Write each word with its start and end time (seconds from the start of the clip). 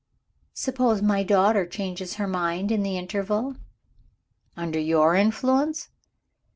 "Suppose 0.55 1.03
my 1.03 1.21
daughter 1.21 1.63
changes 1.67 2.15
her 2.15 2.25
mind, 2.25 2.71
in 2.71 2.81
the 2.81 2.97
interval?" 2.97 3.57
"Under 4.57 4.79
your 4.79 5.13
influence?" 5.13 5.89